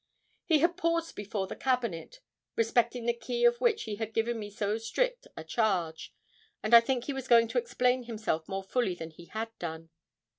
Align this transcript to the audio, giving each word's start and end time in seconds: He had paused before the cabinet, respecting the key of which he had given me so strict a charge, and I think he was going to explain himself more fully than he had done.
He 0.45 0.57
had 0.61 0.77
paused 0.77 1.13
before 1.15 1.45
the 1.45 1.55
cabinet, 1.55 2.21
respecting 2.55 3.05
the 3.05 3.13
key 3.13 3.45
of 3.45 3.61
which 3.61 3.83
he 3.83 3.97
had 3.97 4.15
given 4.15 4.39
me 4.39 4.49
so 4.49 4.79
strict 4.79 5.27
a 5.37 5.43
charge, 5.43 6.11
and 6.63 6.73
I 6.73 6.79
think 6.81 7.03
he 7.03 7.13
was 7.13 7.27
going 7.27 7.47
to 7.49 7.59
explain 7.59 8.05
himself 8.05 8.47
more 8.49 8.63
fully 8.63 8.95
than 8.95 9.11
he 9.11 9.25
had 9.25 9.49
done. 9.59 9.91